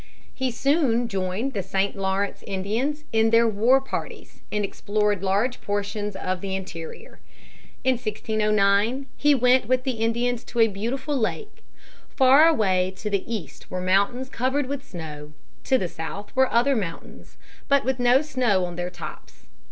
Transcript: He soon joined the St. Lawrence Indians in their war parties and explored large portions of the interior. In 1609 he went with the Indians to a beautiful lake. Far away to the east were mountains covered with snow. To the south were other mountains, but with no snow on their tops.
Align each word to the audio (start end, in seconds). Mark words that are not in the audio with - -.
He 0.33 0.49
soon 0.49 1.07
joined 1.07 1.53
the 1.53 1.61
St. 1.61 1.95
Lawrence 1.95 2.43
Indians 2.47 3.03
in 3.13 3.29
their 3.29 3.47
war 3.47 3.79
parties 3.79 4.41
and 4.51 4.65
explored 4.65 5.21
large 5.21 5.61
portions 5.61 6.15
of 6.15 6.41
the 6.41 6.55
interior. 6.55 7.19
In 7.83 7.97
1609 7.97 9.05
he 9.15 9.35
went 9.35 9.67
with 9.67 9.83
the 9.83 9.91
Indians 10.03 10.43
to 10.45 10.59
a 10.59 10.65
beautiful 10.67 11.15
lake. 11.15 11.63
Far 12.09 12.47
away 12.47 12.91
to 12.97 13.11
the 13.11 13.31
east 13.31 13.69
were 13.69 13.79
mountains 13.79 14.27
covered 14.29 14.65
with 14.65 14.83
snow. 14.83 15.33
To 15.65 15.77
the 15.77 15.87
south 15.87 16.35
were 16.35 16.51
other 16.51 16.75
mountains, 16.75 17.37
but 17.67 17.85
with 17.85 17.99
no 17.99 18.23
snow 18.23 18.65
on 18.65 18.77
their 18.77 18.89
tops. 18.89 19.45